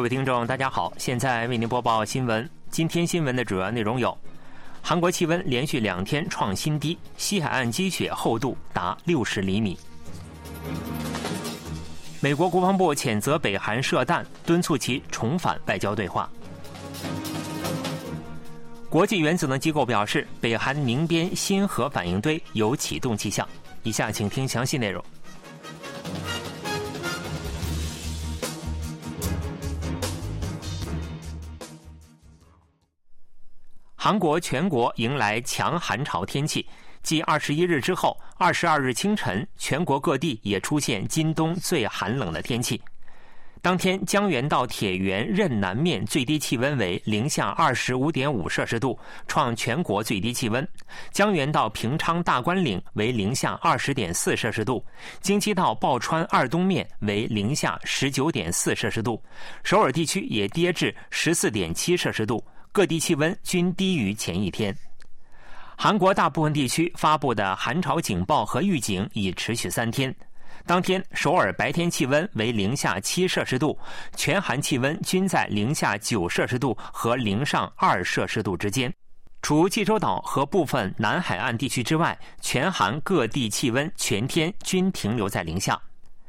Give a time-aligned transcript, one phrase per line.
[0.00, 2.48] 各位听众，大家好，现在为您播报新闻。
[2.70, 4.16] 今天新闻的主要内容有：
[4.80, 9.76] 韩国气温连续两天创新低，西海岸积雪厚度达六十厘米；
[12.18, 16.26] 美国国防部谴责北韩射弹，敦促其重返外交对话；
[18.88, 23.46] 国际原子能机构表示，北韩宁边新核反应堆有启动迹象。
[23.82, 25.04] 以下请听详细内容。
[34.02, 36.66] 韩国全国迎来强寒潮天气，
[37.02, 42.80] 继二十一日之后，二十二日清晨，全国各地也出现今冬最寒冷的天气。
[43.60, 50.64] 当天，江原道铁原任南面最低气温为零下二十五点五摄氏度，创全国最低气温；
[51.12, 54.82] 江原道平昌大关岭为零下二十点四摄氏度，
[55.20, 59.22] 京畿道抱川二东面为零下十九点四摄氏度，
[59.62, 62.42] 首尔地区也跌至十四点七摄氏度。
[62.72, 64.74] 各地气温均低于前一天。
[65.76, 70.14] 韩国大部分地区发布的寒潮警报和预警已持续三天。
[70.66, 73.76] 当天，首尔白天气温为零下七摄氏度，
[74.14, 78.92] 全韩气温均在零下九摄氏度和零上二摄氏度之间。
[79.42, 85.80] 除济州岛和部分南海岸地区之外，全韩各地气温全天均停留在零下。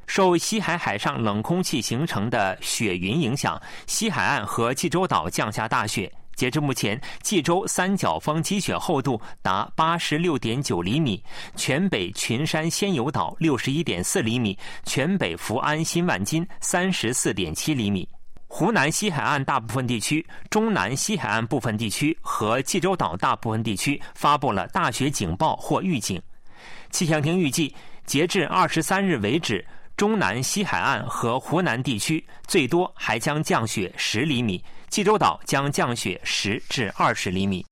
[0.08, 6.10] 受西海海上冷空气形成的雪云影响，西海岸和济州岛降下大雪。
[6.42, 11.24] 截至目前，济州三角峰积雪厚度达八十六点九厘米，
[11.56, 18.10] 全北群山仙游岛六十一点四厘米，全北福安新万金三十四点七厘米。
[18.48, 26.20] 湖南西海岸大部分地区、中南西海岸部分地区和济州岛大部分地区发布了大雪警报或预警。
[26.90, 27.72] 气象厅预计，
[28.08, 29.64] 截至二十三日为止。
[29.98, 37.66] 中南西海岸和湖南地区最多还将降雪十厘米，济州岛将降雪十至二十厘米。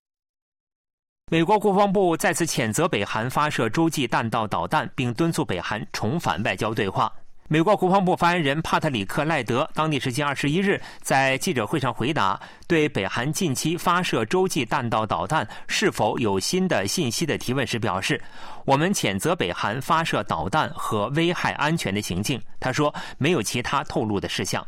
[1.30, 7.12] 美国国防部再次谴责北韩发射洲际弹道导弹，并敦促北韩重返外交对话。
[7.50, 18.22] 美国国防部发言人帕特里克·赖德当地时间二十一日在记者会上回答，对北韩近期发射洲际弹道导弹是否有新的信息的提问时表示
[18.64, 24.66] ：“我们谴责北韩发射导弹和危害安全的行径。”他说：“没有其他透露的事项。”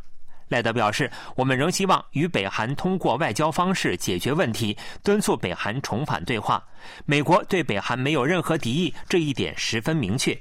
[0.52, 6.62] 赖德表示：“我们仍希望与北韩通过外交方式解决问题，敦促北韩重返对话。
[7.06, 10.38] 美国对北韩没有任何敌意，这一点十分明确。”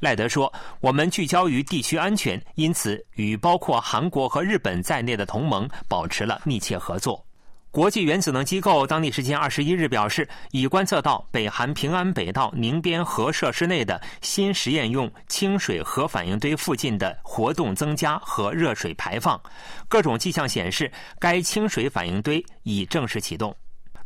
[0.00, 7.22] 赖德说：“我们聚焦于地区安全，因此与包括韩国和日本在内的同盟保持了密切合作。”
[7.72, 19.40] 国际原子能机构当地时间二十一日表示，已观测到北韩平安北道宁边核设施内的新实验用清水核反应堆附近的活动增加和热水排放，
[19.88, 23.56] 各种迹象显示该清水反应堆已正式启动。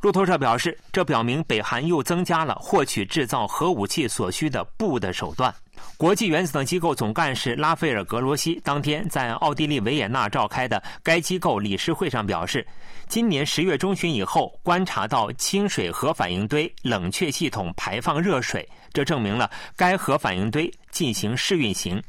[0.06, 5.52] 路透社表示，这表明北韩又增加了获取制造核武器所需的布的手段。
[5.96, 12.64] 国际原子能机构总干事拉斐尔·格罗西当天在奥地利维也纳召开的该机构理事会上表示，
[13.08, 22.00] 今年十月中旬以后观察到清水核反应堆冷却系统排放热水，这证明了该核反应堆进行试运行。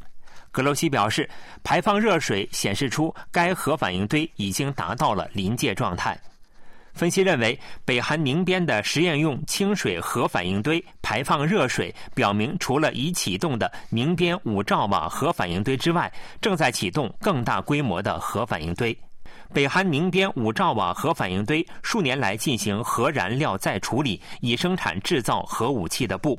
[0.52, 1.28] 格罗西表示，
[1.64, 6.16] 排放热水显示出该核反应堆已经达到了临界状态。
[6.98, 18.98] 分析认为，北韩宁边的实验用清水核反应堆排放热水，表明除了已启动的宁边五兆瓦核反应堆之外，正在启动更大规模的核反应堆。
[19.54, 26.38] 北韩宁边五兆瓦核反应堆数年来进行核燃料再处理，以生产制造核武器的布。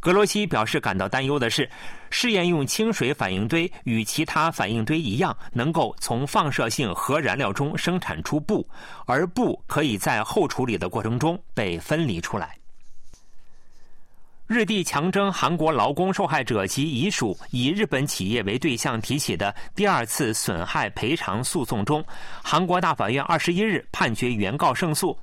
[0.00, 1.68] 格罗西表示感到担忧的是，
[2.10, 8.68] 试验用清水反应堆与其他反应堆一样，能够从放射性核燃料中生产出布，
[9.06, 12.56] 而布可以在后处理的过程中被分离出来。
[14.46, 22.04] 日帝强征韩国劳工受害者及遗属以日本企业为对象提起的第二次损害赔偿诉讼中，
[22.42, 25.18] 韩国大法院二十一日判决原告胜诉。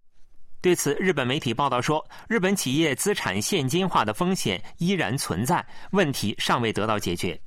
[0.62, 7.40] 对此，日本媒体报道说，日本企业资产现金化的风险依然存在，问题尚未得到解决。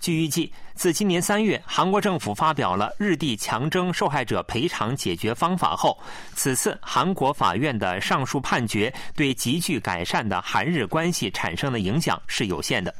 [0.00, 5.98] 据预计，自今年三月韩国政府发表了日地强征受害者赔偿解决方法后，
[6.34, 12.94] 此次韩国法院的上述判决对急剧改善的韩日关系产生的影响是有限的。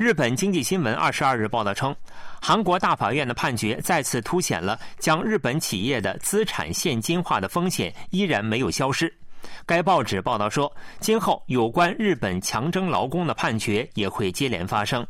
[0.00, 1.94] 日本经济新闻二十二日报道称，
[2.40, 9.14] 韩国大法院的判决再次凸显了将日本企业的资产现金化的风险依然没有消失。
[9.66, 15.06] 该报纸报道说，今后有关日本强征劳工的判决也会接连发生。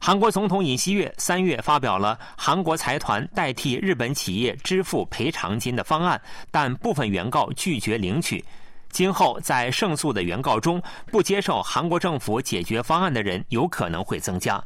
[0.00, 6.22] 韩国总统尹锡悦三月发表了韩国财团代替日本企业支付赔偿金的方案，
[6.52, 8.44] 但部分原告拒绝领取。
[8.94, 10.80] 今后在胜诉的原告中，
[11.10, 14.62] 不接受韩国政府解决方案的人有可能会增加。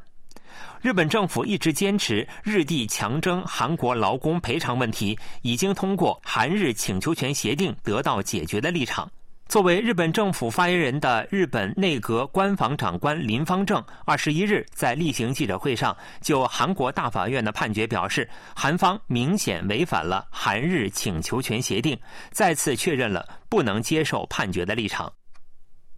[0.82, 9.10] 日本政府一直坚持日地强征韩国劳工赔偿问题已经通过韩日请求权协定得到解决的立场。
[9.48, 21.98] 作为日本政府发言人的日本内阁官房长官林方正，二十一日在例行记者会上就韩国大法院的判决表示，韩方明显违反了韩日请求权协定，
[22.30, 25.10] 再次确认了不能接受判决的立场。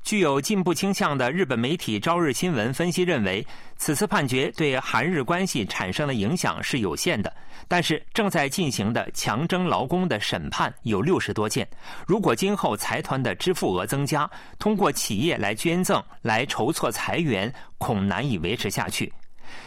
[0.03, 7.33] 具有进步倾向的日本媒体《朝日新闻》分析认为，此次判决对韩日关系产生的影响是有限的。
[7.69, 11.69] 但是，正在进行的强征劳工的审判有六十多件。
[12.07, 19.13] 如果今后财团的支付额增加，通过企业来捐赠来筹措裁员，恐难以维持下去。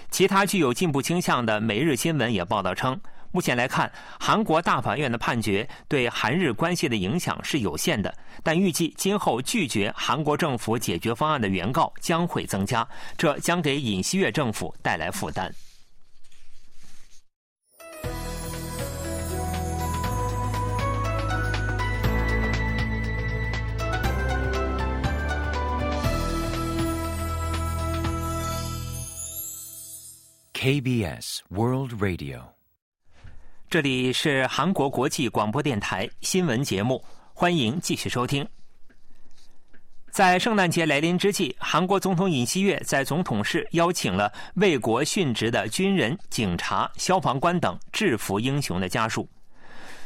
[0.10, 3.00] 其他具有进步倾向的《每日新闻》也报道称。
[3.34, 12.88] 目前来看，韩国大法院的判决对韩日关系的影响是有限的，但预计今后拒绝韩国政府解决方案的原告将会增加，
[13.18, 15.52] 这将给尹锡悦政府带来负担。
[30.54, 32.63] KBS World Radio。
[33.74, 37.04] 这里是韩国国际广播电台新闻节目，
[37.34, 38.48] 欢迎继续收听。
[40.12, 49.28] 在圣诞节来临之际，韩国总统尹锡悦在总统室邀请了为国殉职的军人、警察、消防官等制服英雄的家属。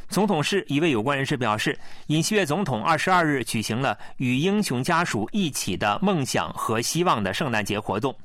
[0.07, 8.17] 总统室一位有关人士表示，尹锡悦总统二十二日举行了与英雄家属一起的梦想和希望的圣诞节活动。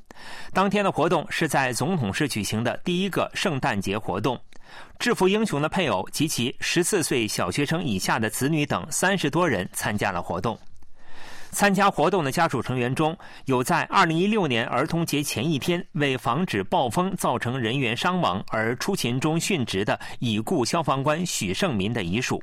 [0.53, 4.39] 当天的活动是在总统室举行的第一个圣诞节活动。
[4.99, 10.57] 制服英雄的配偶及其十四岁小学生以下的子女等三十多人参加了活动。
[11.51, 13.15] 参加活动的家属成员中
[13.45, 22.39] 有在二零一六年儿童节前一天为防止暴风造成人员伤亡而出勤中殉职的已故消防官许胜民的遗属；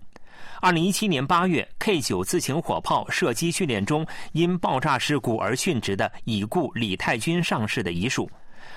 [0.60, 8.30] 二零一七年八月 K 九自行火炮射击训练中因爆炸事故而殉职的已故李太军上士的遗属。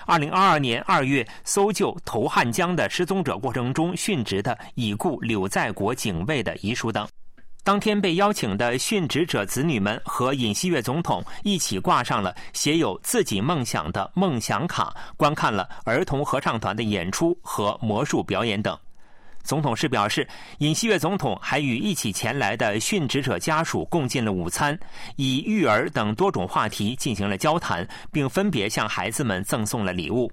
[0.06, 7.08] 二零二二年二月搜救投汉江的失踪者过程中殉职的已故柳在国警卫的遗书等。
[7.66, 18.78] 当天被邀请的殉职者子女们和尹锡悦总统一起挂上了写有自己梦想的梦想卡，观看了儿童合唱团的演出和魔术表演等。
[19.44, 20.28] 总统室表示，
[20.60, 24.78] 尹锡悦总统还与一起前来的殉职者家属共进了午餐，
[25.18, 30.32] 以育儿等多种话题进行了交谈，并分别向孩子们赠送了礼物。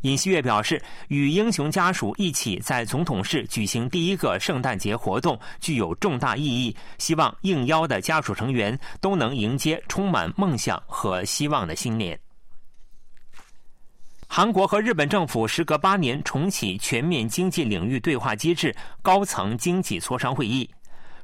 [0.00, 12.18] 尹锡悦表示，与英雄家属一起在总统室举行第一个圣诞节活动具有重大意义，希望应邀的家属成员都能迎接充满梦想和希望的新年。
[14.32, 18.72] 韩国和日本政府时隔八年重启全面经济领域对话机制
[19.02, 20.70] 高层经济磋商会议，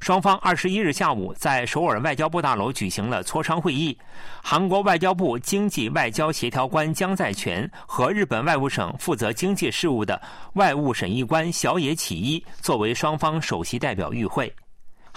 [0.01, 3.97] 双方二十一日下午在首尔外交部大楼举行了磋商会议。
[4.43, 10.21] 韩国外交部经济外交协调官姜在全和日本外务省负责经济事务的
[10.55, 14.53] 外务审议官小野启一作为双方首席代表与会。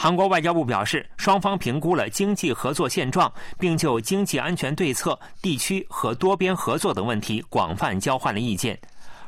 [0.01, 3.29] 韩国外交部表示，双方评估了经济合作现状，
[3.59, 8.79] 并就经济安全对策、地区和多边合作等问题广泛交换了意见。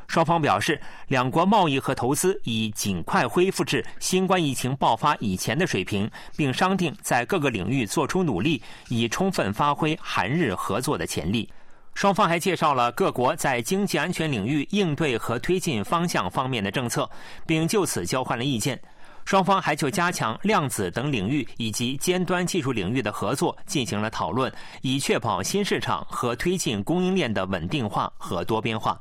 [0.08, 11.46] 双方表示，两国贸易和投资已尽快恢复至新冠疫情爆发以前的水平，并商定在各个领域做出努力，以充分发挥韩日合作的潜力。
[11.92, 17.06] 双方还介绍了各国在经济安全领域应对和推进方向方面的政策，
[17.46, 18.80] 并就此交换了意见。
[19.24, 24.52] 双方还就加强量子等领域以及尖端技术领域的合作进行了讨论，
[24.82, 29.00] 以确保新市场和推进供应链的稳定化和多边化。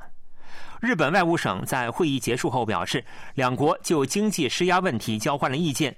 [0.79, 3.03] 日本外务省在会议结束后表示，
[3.35, 5.95] 两国就经济施压问题交换了意见。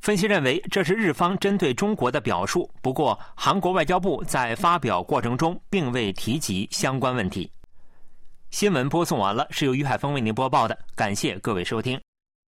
[0.00, 2.70] 分析认为，这是日方针对中国的表述。
[2.80, 7.50] 不过，韩国外交部在发表过程中并未提及相关问题。
[8.50, 12.07] 新闻播送完了，是由于海峰为您播报的，感谢各位收听。